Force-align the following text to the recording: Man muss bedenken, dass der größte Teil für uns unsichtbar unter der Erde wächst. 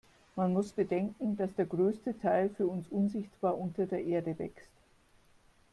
Man 0.35 0.51
muss 0.53 0.71
bedenken, 0.71 1.37
dass 1.37 1.53
der 1.53 1.67
größte 1.67 2.17
Teil 2.19 2.49
für 2.49 2.65
uns 2.65 2.87
unsichtbar 2.87 3.55
unter 3.59 3.85
der 3.85 4.03
Erde 4.03 4.39
wächst. 4.39 4.71